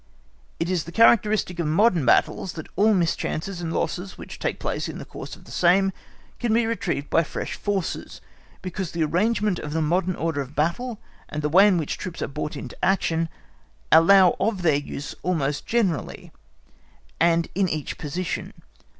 It 0.59 0.67
is 0.67 0.85
the 0.85 0.91
characteristic 0.91 1.59
of 1.59 1.67
modern 1.67 2.05
battles 2.07 2.53
that 2.53 2.65
all 2.75 2.95
mischances 2.95 3.61
and 3.61 3.71
losses 3.71 4.17
which 4.17 4.39
take 4.39 4.57
place 4.57 4.89
in 4.89 4.97
the 4.97 5.05
course 5.05 5.35
of 5.35 5.45
the 5.45 5.51
same 5.51 5.91
can 6.39 6.51
be 6.55 6.65
retrieved 6.65 7.11
by 7.11 7.21
fresh 7.23 7.53
forces, 7.53 8.19
because 8.63 8.89
the 8.93 9.03
arrangement 9.03 9.59
of 9.59 9.73
the 9.73 9.81
modern 9.83 10.15
order 10.15 10.41
of 10.41 10.55
battle, 10.55 10.99
and 11.29 11.43
the 11.43 11.49
way 11.49 11.67
in 11.67 11.77
which 11.77 11.99
troops 11.99 12.23
are 12.23 12.27
brought 12.27 12.57
into 12.57 12.83
action, 12.83 13.29
allow 13.91 14.35
of 14.39 14.63
their 14.63 14.73
use 14.77 15.13
almost 15.21 15.67
generally, 15.67 16.31
and 17.19 17.47
in 17.53 17.69
each 17.69 17.99
position. 17.99 18.53